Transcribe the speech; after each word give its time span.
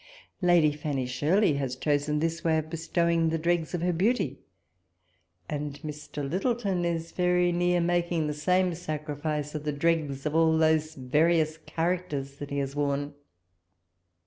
Lady 0.41 0.71
Fanny 0.71 1.05
Shirley 1.05 1.53
has 1.57 1.75
chosen 1.75 2.17
this 2.17 2.43
way 2.43 2.57
of 2.57 2.71
bestowing 2.71 3.29
the 3.29 3.37
dregs 3.37 3.75
of 3.75 3.83
her 3.83 3.93
beauty; 3.93 4.39
and 5.47 5.75
Mr. 5.83 6.27
Lyttelton 6.27 6.83
is 6.85 7.11
very 7.11 7.51
near 7.51 7.79
making 7.79 8.25
the 8.25 8.33
same 8.33 8.73
sacrifice 8.73 9.53
of 9.53 9.63
the 9.63 9.71
dregs 9.71 10.25
of 10.25 10.33
all 10.33 10.57
those 10.57 10.95
various 10.95 11.59
charac 11.67 12.09
ters 12.09 12.37
that 12.37 12.49
he 12.49 12.57
has 12.57 12.73
woxm. 12.73 13.13